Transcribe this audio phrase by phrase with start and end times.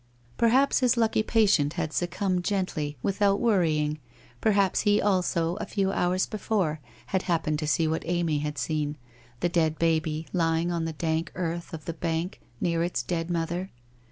[0.35, 3.99] Perhaps his lucky patient had succumbed gently, without worrying,
[4.41, 6.79] perhaps he also, a few hours before,
[7.13, 8.97] had hap pened to see what Amy had seen,
[9.41, 13.69] the dead baby lying on the dank earth of the bank near its dead mother?